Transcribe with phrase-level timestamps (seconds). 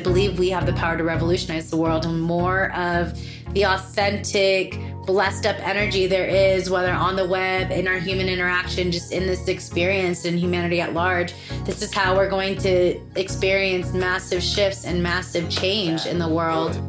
[0.00, 3.18] believe we have the power to revolutionize the world and more of
[3.52, 8.92] the authentic, blessed up energy there is, whether on the web, in our human interaction,
[8.92, 11.34] just in this experience and humanity at large.
[11.64, 16.80] This is how we're going to experience massive shifts and massive change in the world.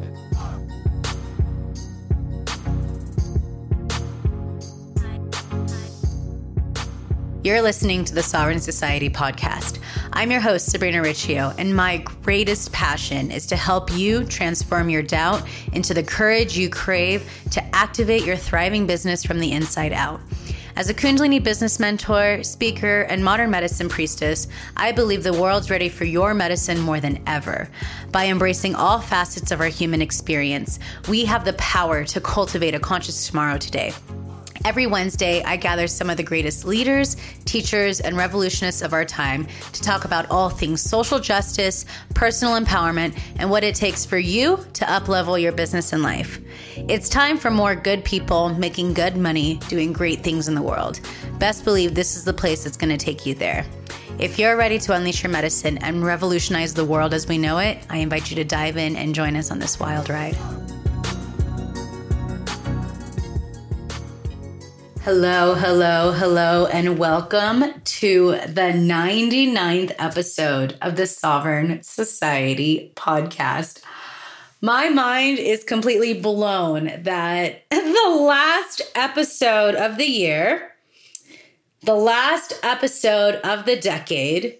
[7.44, 9.80] You're listening to the Sovereign Society podcast.
[10.14, 15.02] I'm your host, Sabrina Riccio, and my greatest passion is to help you transform your
[15.02, 20.20] doubt into the courage you crave to activate your thriving business from the inside out.
[20.76, 25.88] As a Kundalini business mentor, speaker, and modern medicine priestess, I believe the world's ready
[25.88, 27.70] for your medicine more than ever.
[28.10, 32.80] By embracing all facets of our human experience, we have the power to cultivate a
[32.80, 33.94] conscious tomorrow today.
[34.64, 39.48] Every Wednesday, I gather some of the greatest leaders, teachers, and revolutionists of our time
[39.72, 44.64] to talk about all things social justice, personal empowerment, and what it takes for you
[44.74, 46.40] to uplevel your business and life.
[46.76, 51.00] It's time for more good people making good money, doing great things in the world.
[51.40, 53.66] Best believe this is the place that's going to take you there.
[54.20, 57.78] If you're ready to unleash your medicine and revolutionize the world as we know it,
[57.90, 60.36] I invite you to dive in and join us on this wild ride.
[65.04, 73.82] Hello, hello, hello, and welcome to the 99th episode of the Sovereign Society podcast.
[74.60, 80.70] My mind is completely blown that the last episode of the year,
[81.80, 84.58] the last episode of the decade,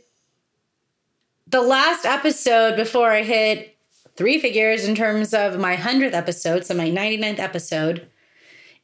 [1.46, 3.76] the last episode before I hit
[4.16, 8.08] three figures in terms of my 100th episode, so my 99th episode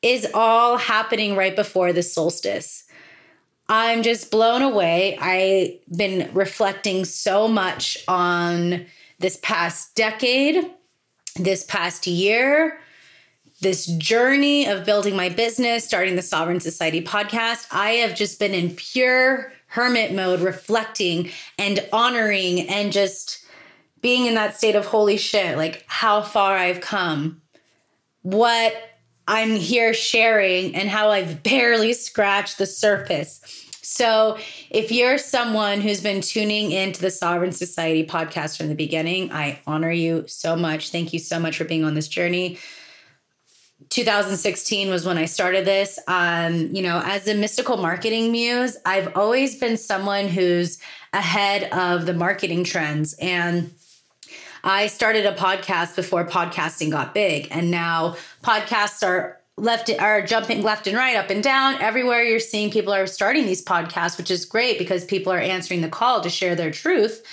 [0.03, 2.85] is all happening right before the solstice.
[3.69, 5.19] I'm just blown away.
[5.19, 8.87] I've been reflecting so much on
[9.19, 10.71] this past decade,
[11.37, 12.81] this past year,
[13.61, 17.67] this journey of building my business, starting the Sovereign Society podcast.
[17.71, 23.45] I have just been in pure hermit mode, reflecting and honoring and just
[24.01, 27.43] being in that state of holy shit, like how far I've come,
[28.23, 28.73] what
[29.29, 33.41] I'm here sharing and how I've barely scratched the surface.
[33.83, 34.39] So,
[34.71, 39.61] if you're someone who's been tuning into the Sovereign Society podcast from the beginning, I
[39.67, 40.91] honor you so much.
[40.91, 42.59] Thank you so much for being on this journey.
[43.91, 45.99] 2016 was when I started this.
[46.09, 50.79] Um, you know, as a mystical marketing muse, I've always been someone who's
[51.13, 53.73] ahead of the marketing trends and
[54.69, 60.63] I started a podcast before podcasting got big, and now podcasts are left are jumping
[60.63, 61.77] left and right, up and down.
[61.77, 65.81] Everywhere you're seeing people are starting these podcasts, which is great because people are answering
[65.81, 67.25] the call to share their truth.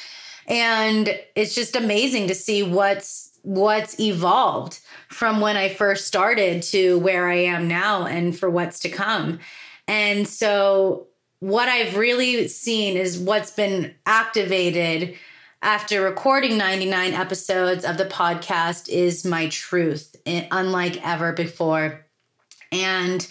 [0.47, 4.79] And it's just amazing to see what's what's evolved
[5.09, 9.39] from when I first started to where I am now and for what's to come.
[9.89, 11.07] And so
[11.39, 15.17] what I've really seen is what's been activated
[15.61, 22.05] after recording 99 episodes of the podcast is my truth, unlike ever before.
[22.71, 23.27] And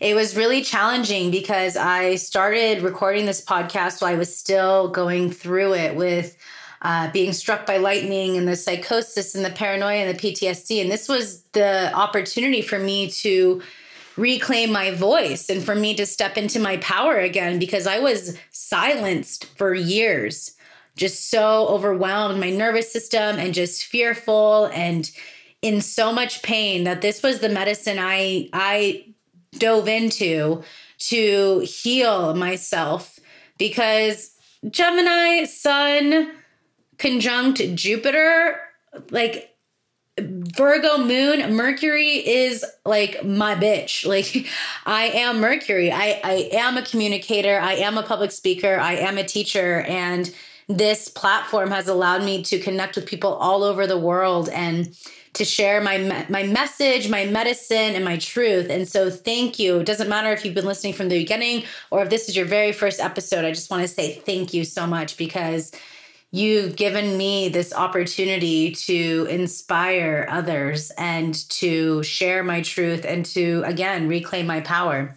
[0.00, 5.30] it was really challenging because I started recording this podcast while I was still going
[5.30, 6.36] through it with
[6.82, 10.80] uh, being struck by lightning and the psychosis and the paranoia and the PTSD.
[10.80, 13.60] And this was the opportunity for me to
[14.16, 18.36] reclaim my voice and for me to step into my power again because I was
[18.50, 20.52] silenced for years
[21.00, 25.10] just so overwhelmed, my nervous system, and just fearful and
[25.62, 29.06] in so much pain that this was the medicine I I
[29.52, 30.62] dove into
[30.98, 33.18] to heal myself
[33.56, 34.36] because
[34.68, 36.32] Gemini Sun
[36.98, 38.60] conjunct Jupiter,
[39.10, 39.56] like
[40.18, 44.04] Virgo moon, Mercury is like my bitch.
[44.10, 44.46] Like
[44.84, 45.90] I am Mercury.
[45.90, 47.58] I, I am a communicator.
[47.58, 48.78] I am a public speaker.
[48.78, 49.80] I am a teacher.
[49.82, 50.30] And
[50.70, 54.96] this platform has allowed me to connect with people all over the world and
[55.32, 58.68] to share my my message, my medicine, and my truth.
[58.70, 59.80] And so, thank you.
[59.80, 62.46] It doesn't matter if you've been listening from the beginning or if this is your
[62.46, 63.44] very first episode.
[63.44, 65.72] I just want to say thank you so much because
[66.30, 73.62] you've given me this opportunity to inspire others and to share my truth and to
[73.66, 75.16] again reclaim my power.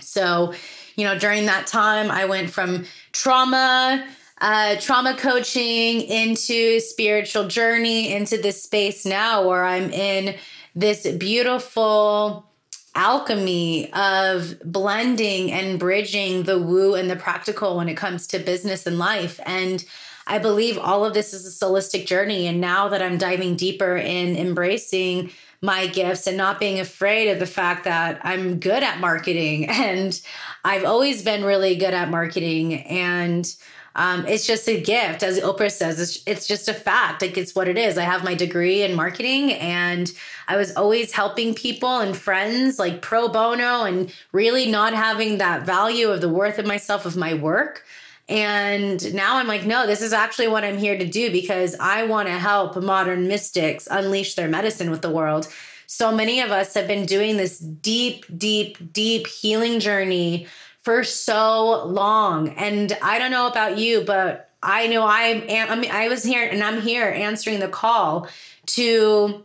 [0.00, 0.54] So,
[0.96, 4.06] you know, during that time, I went from trauma
[4.40, 10.36] uh, trauma coaching into spiritual journey into this space now where I'm in
[10.74, 12.46] this beautiful
[12.94, 18.86] alchemy of blending and bridging the woo and the practical when it comes to business
[18.86, 19.38] and life.
[19.44, 19.84] And
[20.26, 22.46] I believe all of this is a solistic journey.
[22.46, 25.30] And now that I'm diving deeper in embracing
[25.62, 30.18] my gifts and not being afraid of the fact that I'm good at marketing and
[30.64, 33.54] I've always been really good at marketing and
[33.96, 35.22] um, it's just a gift.
[35.22, 37.22] As oprah says it's, it's just a fact.
[37.22, 37.98] Like it's what it is.
[37.98, 40.12] I have my degree in marketing and
[40.48, 45.64] i was always helping people and friends like pro bono and really not having that
[45.64, 47.84] value of the worth of myself of my work.
[48.28, 52.04] And now I'm like, no, this is actually what I'm here to do because I
[52.04, 55.48] want to help modern mystics unleash their medicine with the world.
[55.86, 60.46] So many of us have been doing this deep, deep, deep healing journey
[60.82, 62.50] for so long.
[62.50, 66.22] And I don't know about you, but I know I am, I mean, I was
[66.22, 68.28] here and I'm here answering the call
[68.66, 69.44] to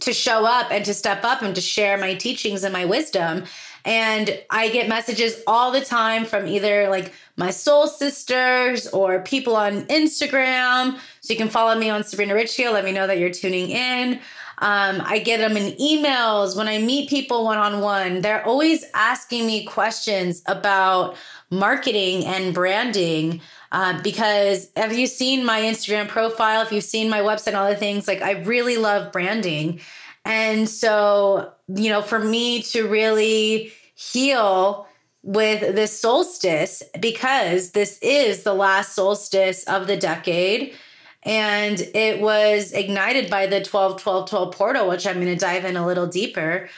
[0.00, 3.44] to show up and to step up and to share my teachings and my wisdom.
[3.84, 9.54] And I get messages all the time from either like my soul sisters or people
[9.54, 10.98] on Instagram.
[11.20, 12.72] So you can follow me on Sabrina Riccio.
[12.72, 14.20] Let me know that you're tuning in.
[14.64, 18.22] Um, I get them in emails when I meet people one on one.
[18.22, 21.16] They're always asking me questions about
[21.50, 23.42] marketing and branding.
[23.72, 26.62] Uh, because have you seen my Instagram profile?
[26.62, 29.80] If you've seen my website, all the things, like I really love branding.
[30.24, 34.88] And so, you know, for me to really heal
[35.22, 40.74] with this solstice because this is the last solstice of the decade
[41.24, 45.64] and it was ignited by the 12 12 12 portal which i'm going to dive
[45.64, 46.68] in a little deeper.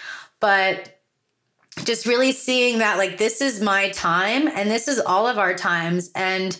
[0.40, 1.00] But
[1.84, 5.54] just really seeing that like this is my time and this is all of our
[5.54, 6.10] times.
[6.14, 6.58] And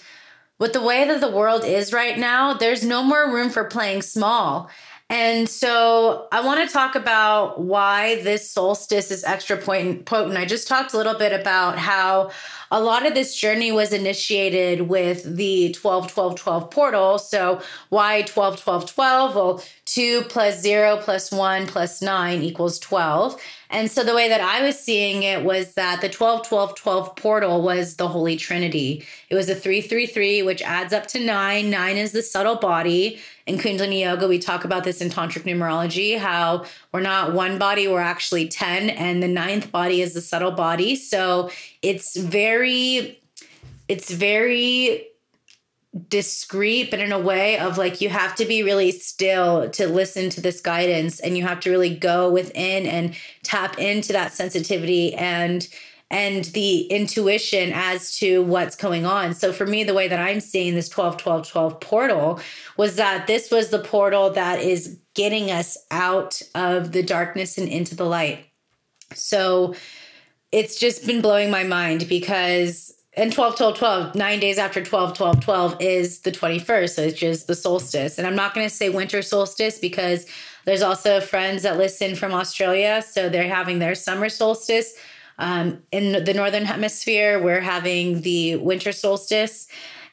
[0.59, 4.03] with the way that the world is right now there's no more room for playing
[4.03, 4.71] small.
[5.09, 10.37] And so I want to talk about why this solstice is extra potent.
[10.37, 12.31] I just talked a little bit about how
[12.71, 17.19] a lot of this journey was initiated with the 12 12 12 portal.
[17.19, 19.35] So why 12 12 12?
[19.35, 23.41] Well, 2 plus 0 plus 1 plus 9 equals 12.
[23.71, 27.17] And so the way that I was seeing it was that the 12 12 12
[27.17, 29.05] portal was the Holy Trinity.
[29.31, 31.71] It was a 333, which adds up to 9.
[31.71, 36.19] 9 is the subtle body in Kundalini Yoga, we talk about this in Tantric numerology
[36.19, 36.65] how
[36.97, 40.97] we're not one body, we're actually 10, and the ninth body is the subtle body.
[40.97, 41.51] So
[41.83, 43.21] it's very,
[43.87, 45.07] it's very
[46.09, 50.31] discreet, but in a way of like you have to be really still to listen
[50.31, 55.15] to this guidance and you have to really go within and tap into that sensitivity
[55.17, 55.69] and
[56.11, 59.35] and the intuition as to what's going on.
[59.35, 62.41] So for me, the way that I'm seeing this 12, 12, 12 portal
[62.79, 67.69] was that this was the portal that is getting us out of the darkness and
[67.69, 68.47] into the light.
[69.15, 69.75] So
[70.53, 75.17] it's just been blowing my mind because and 12 12 12 nine days after 12
[75.17, 78.19] 12 12 is the 21st which is the solstice.
[78.19, 80.27] And i'm not going to say winter solstice because
[80.67, 84.95] there's also friends that listen from australia so they're having their summer solstice
[85.39, 89.69] um, in the northern hemisphere, we're having the winter solstice,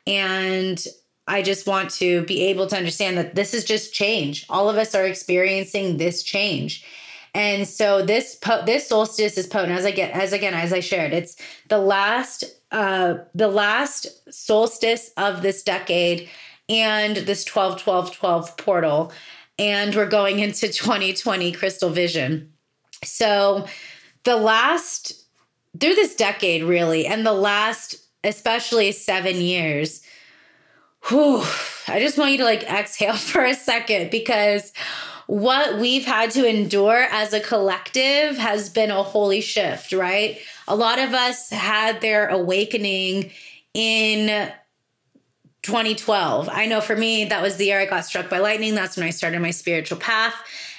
[0.05, 0.85] and
[1.27, 4.45] I just want to be able to understand that this is just change.
[4.49, 6.85] All of us are experiencing this change.
[7.33, 10.81] And so this po- this solstice is potent as I get as again as I
[10.81, 11.13] shared.
[11.13, 11.35] It's
[11.69, 16.29] the last uh the last solstice of this decade
[16.69, 19.11] and this 12 12 12 portal
[19.57, 22.51] and we're going into 2020 crystal vision.
[23.03, 23.65] So
[24.25, 25.25] the last
[25.79, 30.01] through this decade really and the last especially seven years
[31.07, 31.43] whew,
[31.87, 34.73] i just want you to like exhale for a second because
[35.27, 40.37] what we've had to endure as a collective has been a holy shift right?
[40.67, 43.31] A lot of us had their awakening
[43.73, 44.51] in
[45.63, 48.75] 2012 i know for me that was the year i got struck by lightning.
[48.75, 50.35] That's when i started my spiritual path.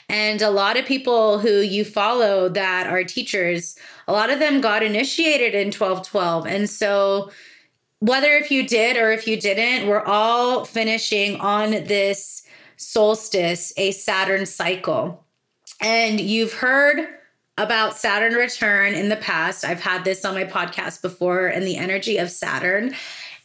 [0.09, 3.77] And a lot of people who you follow that are teachers,
[4.07, 6.47] a lot of them got initiated in 1212.
[6.47, 7.31] And so,
[8.05, 12.43] whether if you did or if you didn't, we're all finishing on this
[12.77, 15.25] solstice, a Saturn cycle.
[15.81, 16.99] And you've heard
[17.57, 19.65] about Saturn return in the past.
[19.65, 22.95] I've had this on my podcast before and the energy of Saturn.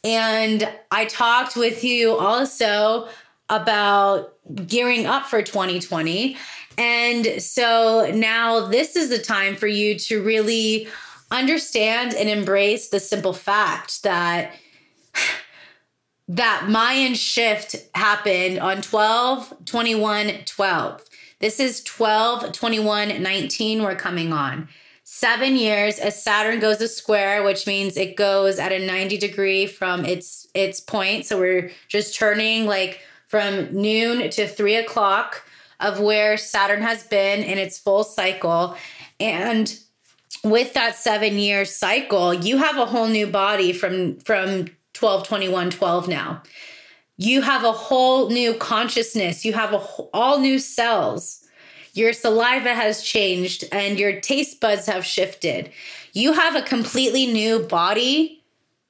[0.03, 3.07] And I talked with you also
[3.49, 4.35] about
[4.67, 6.35] gearing up for 2020.
[6.77, 10.89] And so now this is the time for you to really
[11.31, 14.53] understand and embrace the simple fact that
[16.27, 21.05] that Mayan shift happened on 12 21 12.
[21.39, 24.69] This is 12 21 19 we're coming on.
[25.03, 29.65] seven years as Saturn goes a square, which means it goes at a 90 degree
[29.65, 31.25] from its its point.
[31.25, 35.43] So we're just turning like from noon to three o'clock
[35.79, 38.75] of where Saturn has been in its full cycle.
[39.19, 39.79] And
[40.43, 45.69] with that seven year cycle, you have a whole new body from from 12, 21,
[45.72, 46.41] 12 now.
[47.17, 49.43] You have a whole new consciousness.
[49.46, 49.77] You have a,
[50.13, 51.46] all new cells
[51.93, 55.72] your saliva has changed and your taste buds have shifted.
[56.13, 58.43] You have a completely new body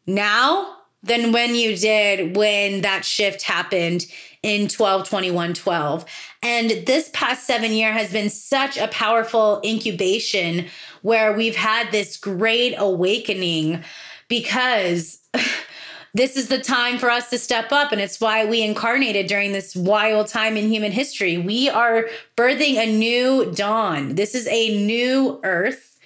[0.06, 4.06] now than when you did when that shift happened
[4.42, 6.06] in 12 21 12
[6.42, 10.68] and this past 7 year has been such a powerful incubation
[11.02, 13.84] where we've had this great awakening
[14.30, 15.20] because
[16.14, 17.92] this is the time for us to step up.
[17.92, 21.38] And it's why we incarnated during this wild time in human history.
[21.38, 24.16] We are birthing a new dawn.
[24.16, 25.98] This is a new earth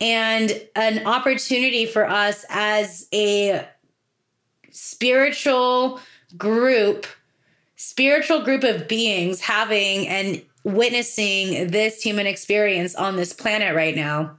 [0.00, 3.66] and an opportunity for us as a
[4.70, 6.00] spiritual
[6.36, 7.06] group,
[7.82, 14.36] spiritual group of beings having and witnessing this human experience on this planet right now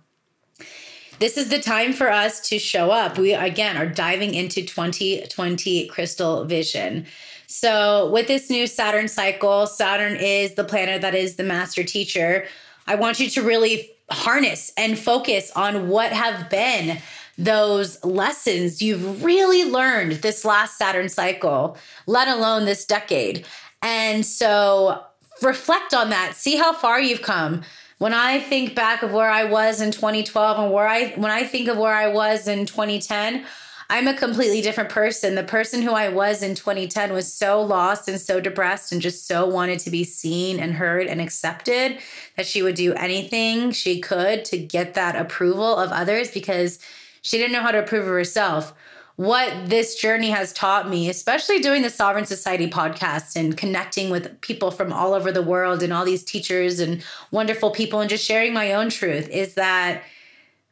[1.20, 3.18] this is the time for us to show up.
[3.18, 7.06] We again are diving into 2020 crystal vision.
[7.48, 12.46] So, with this new Saturn cycle, Saturn is the planet that is the master teacher.
[12.88, 17.00] I want you to really harness and focus on what have been
[17.38, 23.46] those lessons you've really learned this last Saturn cycle, let alone this decade.
[23.82, 25.04] And so
[25.42, 27.64] reflect on that, see how far you've come
[28.04, 31.46] when I think back of where I was in 2012 and where I when I
[31.46, 33.46] think of where I was in 2010,
[33.90, 35.36] I'm a completely different person.
[35.36, 39.26] The person who I was in 2010 was so lost and so depressed and just
[39.28, 42.00] so wanted to be seen and heard and accepted
[42.36, 46.80] that she would do anything she could to get that approval of others because
[47.24, 48.74] she didn't know how to approve of herself
[49.16, 54.42] what this journey has taught me, especially doing the Sovereign Society podcast and connecting with
[54.42, 58.26] people from all over the world and all these teachers and wonderful people and just
[58.26, 60.04] sharing my own truth, is that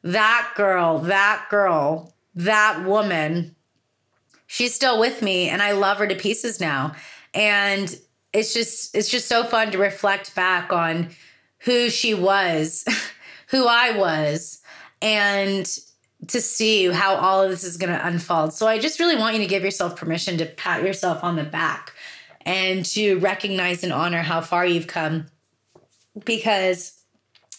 [0.03, 3.55] that girl, that girl, that woman,
[4.47, 6.95] she's still with me and I love her to pieces now.
[7.35, 7.95] And
[8.33, 11.09] it's just it's just so fun to reflect back on
[11.59, 12.85] who she was,
[13.47, 14.61] who I was,
[14.99, 15.69] and
[16.27, 18.53] to see how all of this is going to unfold.
[18.53, 21.43] So I just really want you to give yourself permission to pat yourself on the
[21.43, 21.93] back
[22.45, 25.27] and to recognize and honor how far you've come
[26.25, 27.01] because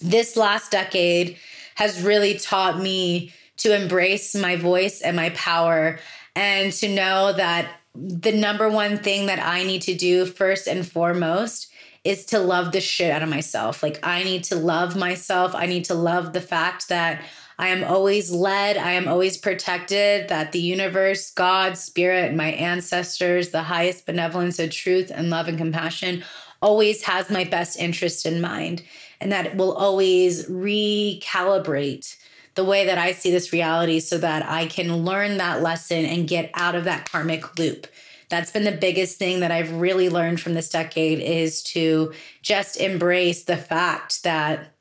[0.01, 1.37] this last decade
[1.75, 5.99] has really taught me to embrace my voice and my power
[6.35, 10.87] and to know that the number one thing that I need to do first and
[10.87, 11.71] foremost
[12.05, 13.83] is to love the shit out of myself.
[13.83, 15.55] Like, I need to love myself.
[15.55, 17.23] I need to love the fact that
[17.63, 23.51] I am always led, I am always protected, that the universe, God, spirit, my ancestors,
[23.51, 26.25] the highest benevolence of truth and love and compassion
[26.61, 28.83] always has my best interest in mind,
[29.21, 32.17] and that it will always recalibrate
[32.57, 36.27] the way that I see this reality so that I can learn that lesson and
[36.27, 37.87] get out of that karmic loop.
[38.29, 42.81] That's been the biggest thing that I've really learned from this decade is to just
[42.81, 44.72] embrace the fact that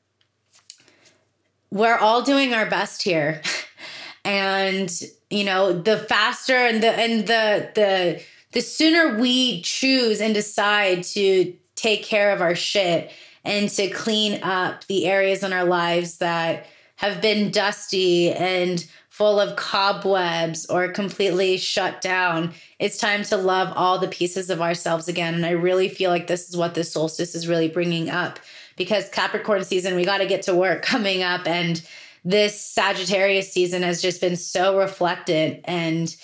[1.71, 3.41] we're all doing our best here.
[4.25, 10.33] and you know, the faster and the and the the the sooner we choose and
[10.33, 13.11] decide to take care of our shit
[13.43, 19.39] and to clean up the areas in our lives that have been dusty and full
[19.39, 22.53] of cobwebs or completely shut down.
[22.79, 25.33] It's time to love all the pieces of ourselves again.
[25.33, 28.39] And I really feel like this is what the solstice is really bringing up
[28.83, 31.47] because Capricorn season, we got to get to work coming up.
[31.47, 31.81] And
[32.25, 35.61] this Sagittarius season has just been so reflected.
[35.65, 36.15] And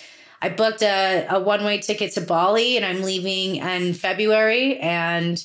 [0.42, 5.44] I booked a, a one way ticket to Bali and I'm leaving in February and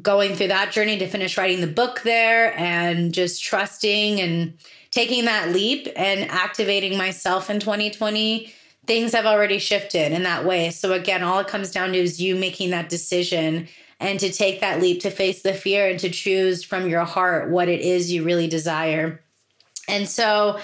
[0.00, 4.58] going through that journey to finish writing the book there and just trusting and
[4.90, 8.52] taking that leap and activating myself in 2020
[8.86, 12.20] things have already shifted in that way so again all it comes down to is
[12.20, 13.66] you making that decision
[14.00, 17.50] and to take that leap to face the fear and to choose from your heart
[17.50, 19.20] what it is you really desire.
[19.88, 20.58] And so,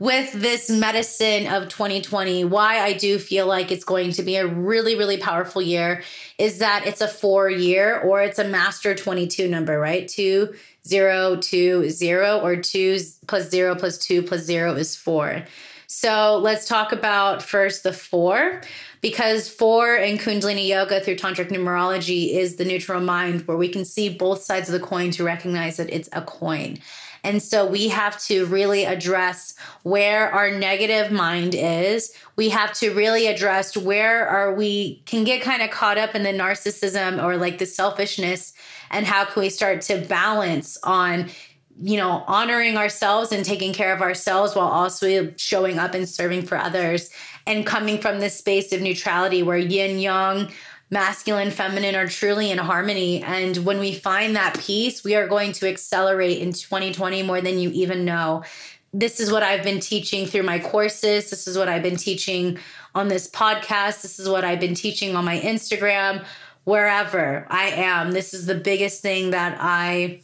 [0.00, 4.46] with this medicine of 2020, why I do feel like it's going to be a
[4.46, 6.04] really, really powerful year
[6.38, 10.06] is that it's a four year or it's a master 22 number, right?
[10.06, 10.54] Two,
[10.86, 15.44] zero, two, zero, or two plus zero plus two plus zero is four.
[15.90, 18.60] So let's talk about first the four,
[19.00, 23.86] because four in Kundalini Yoga through Tantric numerology is the neutral mind, where we can
[23.86, 26.76] see both sides of the coin to recognize that it's a coin.
[27.24, 32.12] And so we have to really address where our negative mind is.
[32.36, 36.22] We have to really address where are we can get kind of caught up in
[36.22, 38.52] the narcissism or like the selfishness
[38.90, 41.30] and how can we start to balance on
[41.80, 46.42] you know, honoring ourselves and taking care of ourselves while also showing up and serving
[46.42, 47.10] for others
[47.46, 50.50] and coming from this space of neutrality where yin yang,
[50.90, 53.22] masculine, feminine are truly in harmony.
[53.22, 57.58] And when we find that peace, we are going to accelerate in 2020 more than
[57.58, 58.42] you even know.
[58.92, 61.30] This is what I've been teaching through my courses.
[61.30, 62.58] This is what I've been teaching
[62.94, 64.02] on this podcast.
[64.02, 66.24] This is what I've been teaching on my Instagram,
[66.64, 68.12] wherever I am.
[68.12, 70.22] This is the biggest thing that I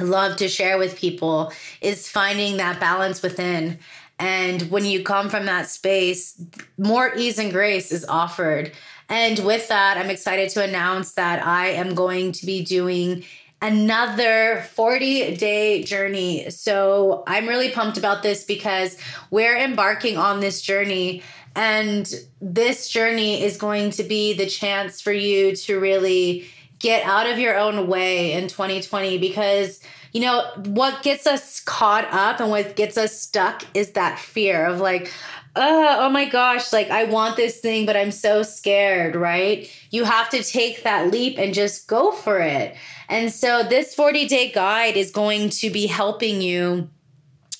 [0.00, 3.78] love to share with people is finding that balance within.
[4.18, 6.40] And when you come from that space,
[6.76, 8.72] more ease and grace is offered.
[9.08, 13.24] And with that, I'm excited to announce that I am going to be doing
[13.62, 16.50] another 40 day journey.
[16.50, 18.96] So I'm really pumped about this because
[19.30, 21.22] we're embarking on this journey.
[21.56, 26.46] And this journey is going to be the chance for you to really
[26.78, 29.80] get out of your own way in 2020 because
[30.12, 34.64] you know what gets us caught up and what gets us stuck is that fear
[34.66, 35.12] of like
[35.56, 39.70] oh, oh my gosh like i want this thing but i'm so scared right?
[39.90, 42.76] You have to take that leap and just go for it.
[43.08, 46.88] And so this 40 day guide is going to be helping you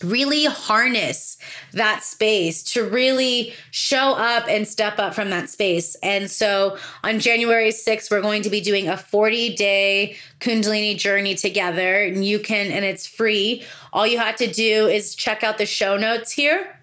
[0.03, 1.39] really harness
[1.73, 5.97] that space to really show up and step up from that space.
[6.03, 11.35] And so on January 6th, we're going to be doing a 40 day Kundalini journey
[11.35, 12.03] together.
[12.03, 13.65] And you can, and it's free.
[13.93, 16.79] All you have to do is check out the show notes here.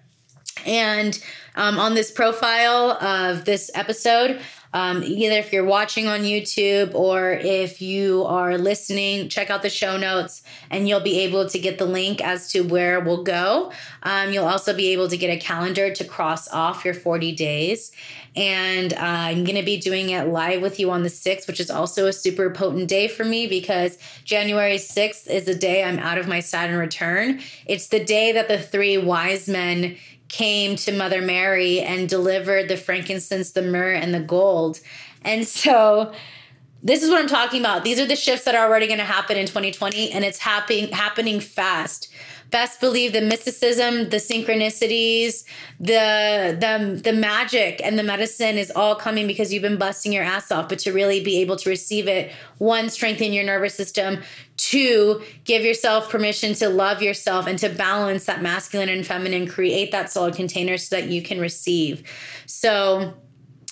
[0.64, 1.18] And
[1.54, 4.40] um, on this profile of this episode,
[4.72, 9.70] um, either if you're watching on YouTube or if you are listening, check out the
[9.70, 13.72] show notes and you'll be able to get the link as to where we'll go.
[14.02, 17.92] Um, you'll also be able to get a calendar to cross off your 40 days.
[18.34, 21.58] And uh, I'm going to be doing it live with you on the 6th, which
[21.58, 25.98] is also a super potent day for me because January 6th is the day I'm
[25.98, 27.40] out of my Saturn return.
[27.64, 29.96] It's the day that the three wise men
[30.28, 34.80] came to Mother Mary and delivered the frankincense, the myrrh, and the gold.
[35.22, 36.12] And so
[36.82, 37.84] this is what I'm talking about.
[37.84, 40.88] These are the shifts that are already going to happen in 2020 and it's happening
[40.92, 42.12] happening fast
[42.50, 45.44] best believe the mysticism, the synchronicities,
[45.80, 50.24] the the the magic and the medicine is all coming because you've been busting your
[50.24, 50.68] ass off.
[50.68, 54.22] But to really be able to receive it, one, strengthen your nervous system.
[54.56, 59.92] Two, give yourself permission to love yourself and to balance that masculine and feminine, create
[59.92, 62.02] that solid container so that you can receive.
[62.46, 63.14] So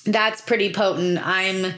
[0.04, 1.18] that's pretty potent.
[1.26, 1.74] I'm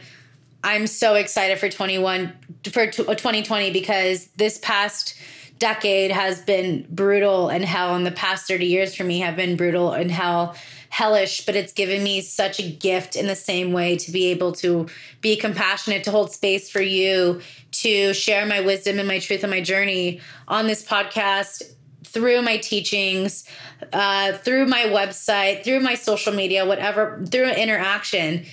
[0.64, 2.32] I'm so excited for 21
[2.72, 5.14] for 2020 because this past
[5.58, 9.56] decade has been brutal and hell and the past 30 years for me have been
[9.56, 10.54] brutal and hell
[10.90, 14.52] hellish but it's given me such a gift in the same way to be able
[14.52, 14.86] to
[15.20, 17.40] be compassionate to hold space for you
[17.70, 21.62] to share my wisdom and my truth and my journey on this podcast
[22.04, 23.44] through my teachings
[23.92, 28.44] uh, through my website through my social media whatever through interaction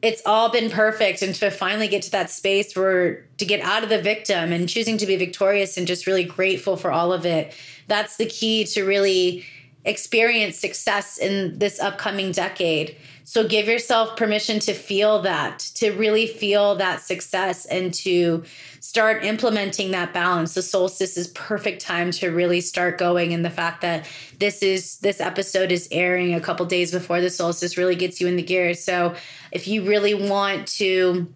[0.00, 3.82] it's all been perfect and to finally get to that space where to get out
[3.82, 7.26] of the victim and choosing to be victorious and just really grateful for all of
[7.26, 7.52] it
[7.88, 9.44] that's the key to really
[9.84, 12.96] experience success in this upcoming decade
[13.28, 18.42] so give yourself permission to feel that to really feel that success and to
[18.80, 20.54] start implementing that balance.
[20.54, 24.96] The solstice is perfect time to really start going and the fact that this is
[25.00, 28.42] this episode is airing a couple days before the solstice really gets you in the
[28.42, 28.72] gear.
[28.72, 29.14] So
[29.52, 31.30] if you really want to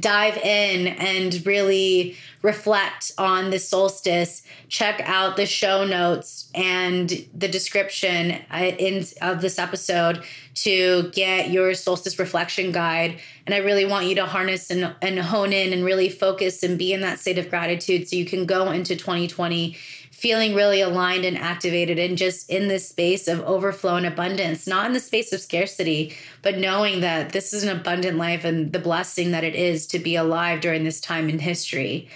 [0.00, 7.48] dive in and really reflect on the solstice, check out the show notes and the
[7.48, 10.22] description uh, in of this episode
[10.54, 13.18] to get your solstice reflection guide.
[13.46, 16.78] And I really want you to harness and, and hone in and really focus and
[16.78, 19.76] be in that state of gratitude so you can go into 2020
[20.24, 24.86] feeling really aligned and activated and just in this space of overflow and abundance, not
[24.86, 28.78] in the space of scarcity, but knowing that this is an abundant life and the
[28.78, 32.08] blessing that it is to be alive during this time in history.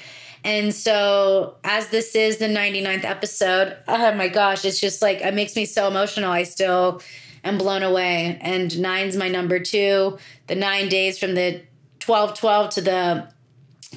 [0.43, 5.35] And so, as this is the 99th episode, oh my gosh, it's just like it
[5.35, 6.31] makes me so emotional.
[6.31, 7.03] I still
[7.45, 8.39] am blown away.
[8.41, 10.17] And nine's my number two.
[10.47, 11.61] The nine days from the
[12.01, 13.29] 12 12 to the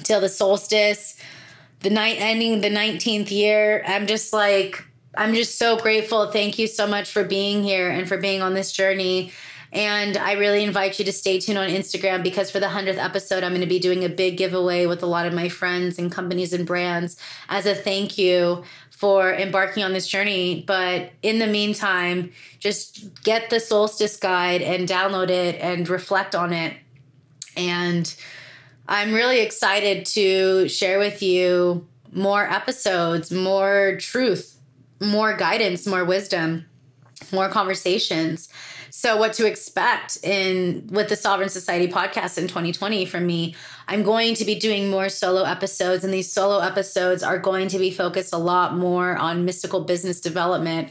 [0.02, 1.16] till the solstice
[1.82, 3.82] the night ending the 19th year.
[3.86, 6.30] I'm just like, I'm just so grateful.
[6.30, 9.32] Thank you so much for being here and for being on this journey.
[9.72, 13.42] And I really invite you to stay tuned on Instagram because for the 100th episode,
[13.42, 16.12] I'm going to be doing a big giveaway with a lot of my friends and
[16.12, 17.16] companies and brands
[17.48, 20.62] as a thank you for embarking on this journey.
[20.66, 26.52] But in the meantime, just get the Solstice Guide and download it and reflect on
[26.52, 26.76] it.
[27.56, 28.14] And
[28.88, 34.58] I'm really excited to share with you more episodes, more truth,
[35.00, 36.66] more guidance, more wisdom,
[37.32, 38.48] more conversations.
[38.90, 43.54] So, what to expect in with the Sovereign Society podcast in 2020 from me?
[43.88, 47.78] I'm going to be doing more solo episodes, and these solo episodes are going to
[47.78, 50.90] be focused a lot more on mystical business development.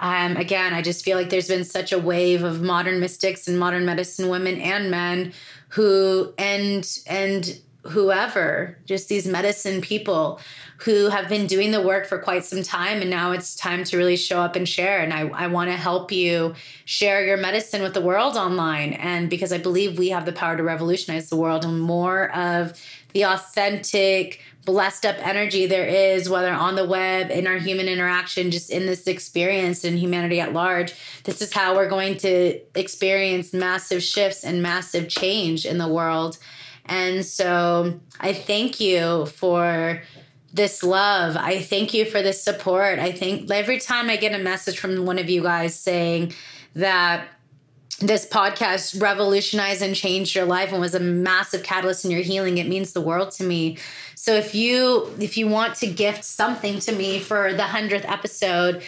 [0.00, 3.58] Um, again, I just feel like there's been such a wave of modern mystics and
[3.58, 5.32] modern medicine women and men
[5.72, 10.40] who and and whoever, just these medicine people
[10.78, 13.00] who have been doing the work for quite some time.
[13.00, 15.00] And now it's time to really show up and share.
[15.00, 18.92] And I, I want to help you share your medicine with the world online.
[18.92, 22.80] And because I believe we have the power to revolutionize the world and more of
[23.12, 28.50] the authentic, blessed up energy there is, whether on the web, in our human interaction,
[28.50, 30.94] just in this experience and humanity at large.
[31.24, 36.38] This is how we're going to experience massive shifts and massive change in the world.
[36.86, 40.02] And so I thank you for
[40.52, 41.36] this love.
[41.36, 42.98] I thank you for this support.
[42.98, 46.34] I think every time I get a message from one of you guys saying
[46.74, 47.28] that
[48.02, 52.58] this podcast revolutionized and changed your life and was a massive catalyst in your healing
[52.58, 53.78] it means the world to me
[54.16, 58.82] so if you if you want to gift something to me for the 100th episode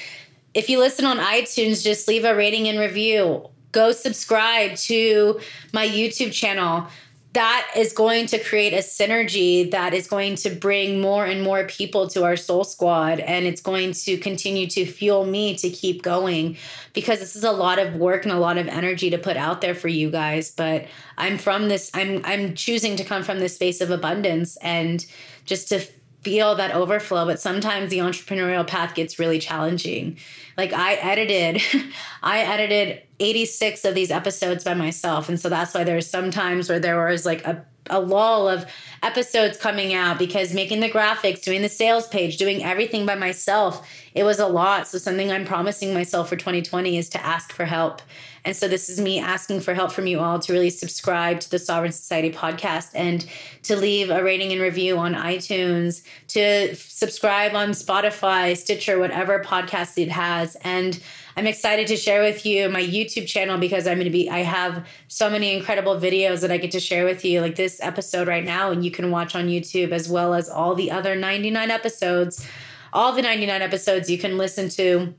[0.53, 5.39] if you listen on itunes just leave a rating and review go subscribe to
[5.73, 6.89] my youtube channel
[7.35, 11.65] that is going to create a synergy that is going to bring more and more
[11.67, 16.03] people to our soul squad and it's going to continue to fuel me to keep
[16.03, 16.57] going
[16.93, 19.61] because this is a lot of work and a lot of energy to put out
[19.61, 20.51] there for you guys.
[20.51, 20.87] But
[21.19, 25.05] i'm from this i'm i'm choosing to come from this space of abundance and
[25.45, 25.85] just to
[26.25, 30.17] feel that overflow but sometimes the entrepreneurial path gets really challenging
[30.57, 31.63] like i edited
[32.23, 35.29] i edited 86 of these episodes by myself.
[35.29, 38.67] And so that's why there's some times where there was like a, a lull of
[39.03, 43.89] episodes coming out because making the graphics, doing the sales page, doing everything by myself,
[44.15, 44.89] it was a lot.
[44.89, 48.03] So something I'm promising myself for 2020 is to ask for help.
[48.45, 51.51] And so this is me asking for help from you all to really subscribe to
[51.51, 53.25] the Sovereign Society podcast and
[53.63, 59.97] to leave a rating and review on iTunes, to subscribe on Spotify, Stitcher, whatever podcast
[59.97, 60.57] it has.
[60.57, 61.03] And
[61.37, 64.41] I'm excited to share with you my YouTube channel because I'm going to be, I
[64.41, 68.29] have so many incredible videos that I get to share with you, like this episode
[68.29, 71.71] right now, and you can watch on YouTube as well as all the other 99
[71.71, 72.47] episodes.
[72.93, 75.15] All the 99 episodes you can listen to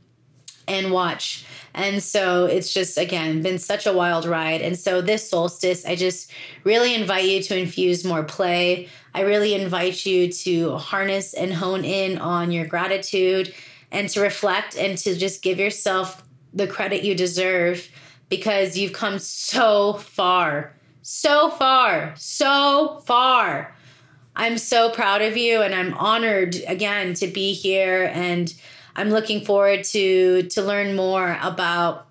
[0.67, 1.45] and watch.
[1.75, 4.61] And so it's just, again, been such a wild ride.
[4.61, 6.31] And so this solstice, I just
[6.63, 8.87] really invite you to infuse more play.
[9.13, 13.53] I really invite you to harness and hone in on your gratitude
[13.91, 17.89] and to reflect and to just give yourself the credit you deserve
[18.29, 23.75] because you've come so far, so far, so far.
[24.37, 28.53] I'm so proud of you and I'm honored again to be here and
[28.95, 32.07] I'm looking forward to to learn more about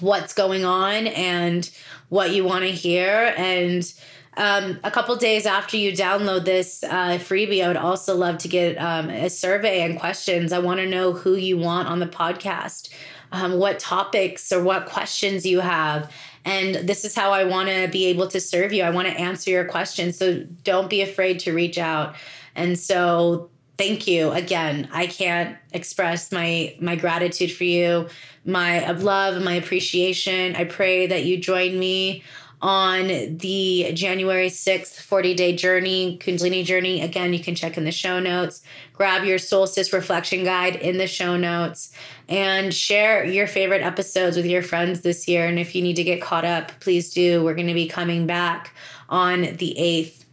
[0.00, 1.68] what's going on and
[2.08, 3.92] what you want to hear and
[4.36, 8.48] um, a couple days after you download this uh, freebie, I would also love to
[8.48, 10.52] get um, a survey and questions.
[10.52, 12.88] I want to know who you want on the podcast,
[13.30, 16.10] um, what topics or what questions you have.
[16.46, 18.82] And this is how I want to be able to serve you.
[18.82, 20.16] I want to answer your questions.
[20.16, 22.16] So don't be afraid to reach out.
[22.54, 23.50] And so
[23.82, 24.88] thank you again.
[24.92, 28.08] I can't express my my gratitude for you,
[28.44, 30.54] my love, my appreciation.
[30.54, 32.22] I pray that you join me
[32.60, 37.02] on the January 6th 40 day journey, Kundalini journey.
[37.02, 38.62] Again, you can check in the show notes.
[38.92, 41.92] Grab your solstice reflection guide in the show notes
[42.28, 45.44] and share your favorite episodes with your friends this year.
[45.48, 47.42] And if you need to get caught up, please do.
[47.42, 48.76] We're going to be coming back
[49.08, 50.24] on the 8th.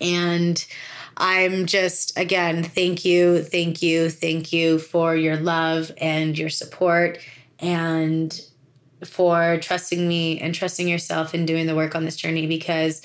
[0.00, 0.64] And
[1.22, 7.20] I'm just, again, thank you, thank you, thank you for your love and your support.
[7.60, 8.38] And
[9.04, 13.02] for trusting me and trusting yourself and doing the work on this journey because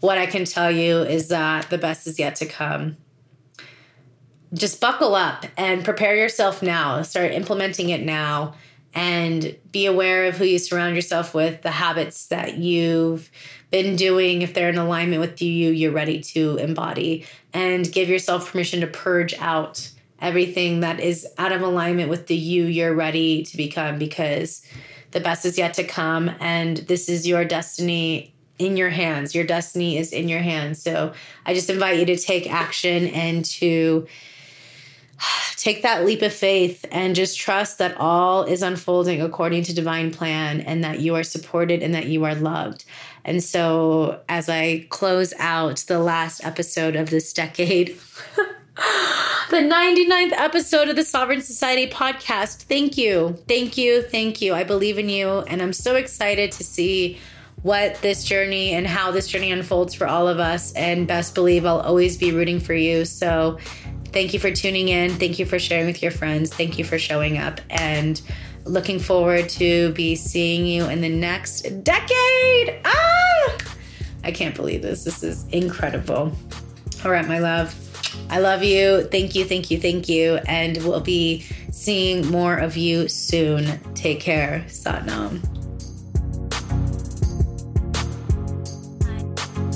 [0.00, 2.96] what I can tell you is that the best is yet to come.
[4.54, 7.02] Just buckle up and prepare yourself now.
[7.02, 8.54] Start implementing it now
[8.94, 13.30] and be aware of who you surround yourself with, the habits that you've
[13.70, 14.42] been doing.
[14.42, 18.86] If they're in alignment with you, you're ready to embody and give yourself permission to
[18.86, 23.98] purge out everything that is out of alignment with the you you're ready to become
[23.98, 24.66] because
[25.10, 29.34] The best is yet to come, and this is your destiny in your hands.
[29.34, 30.82] Your destiny is in your hands.
[30.82, 31.12] So
[31.46, 34.06] I just invite you to take action and to
[35.56, 40.10] take that leap of faith and just trust that all is unfolding according to divine
[40.10, 42.84] plan and that you are supported and that you are loved.
[43.24, 47.98] And so, as I close out the last episode of this decade,
[49.50, 53.36] the 99th episode of the Sovereign Society podcast, thank you.
[53.48, 54.02] Thank you.
[54.02, 54.54] Thank you.
[54.54, 55.40] I believe in you.
[55.40, 57.18] And I'm so excited to see
[57.62, 60.72] what this journey and how this journey unfolds for all of us.
[60.72, 63.04] And best believe I'll always be rooting for you.
[63.04, 63.58] So,
[64.12, 65.10] thank you for tuning in.
[65.10, 66.52] Thank you for sharing with your friends.
[66.52, 67.60] Thank you for showing up.
[67.70, 68.20] And
[68.64, 72.80] looking forward to be seeing you in the next decade.
[72.84, 73.56] Ah!
[74.24, 75.04] I can't believe this.
[75.04, 76.32] This is incredible.
[77.04, 77.74] All right, my love.
[78.30, 79.04] I love you.
[79.04, 80.36] Thank you, thank you, thank you.
[80.46, 83.78] And we'll be seeing more of you soon.
[83.94, 84.64] Take care.
[84.68, 85.40] Satnam.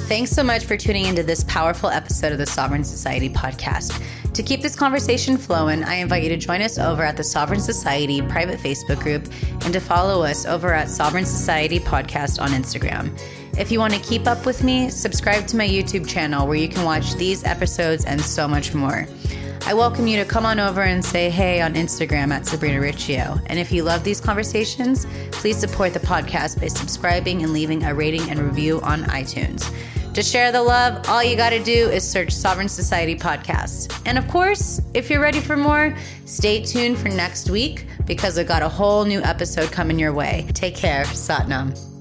[0.08, 3.98] Thanks so much for tuning into this powerful episode of the Sovereign Society podcast.
[4.34, 7.60] To keep this conversation flowing, I invite you to join us over at the Sovereign
[7.60, 9.28] Society private Facebook group
[9.62, 13.14] and to follow us over at Sovereign Society Podcast on Instagram.
[13.58, 16.68] If you want to keep up with me, subscribe to my YouTube channel where you
[16.68, 19.06] can watch these episodes and so much more.
[19.66, 23.38] I welcome you to come on over and say hey on Instagram at Sabrina Riccio.
[23.46, 27.94] And if you love these conversations, please support the podcast by subscribing and leaving a
[27.94, 29.70] rating and review on iTunes.
[30.14, 33.98] To share the love, all you got to do is search Sovereign Society Podcast.
[34.04, 35.96] And of course, if you're ready for more,
[36.26, 40.46] stay tuned for next week because I've got a whole new episode coming your way.
[40.52, 41.04] Take care.
[41.04, 41.91] Satnam.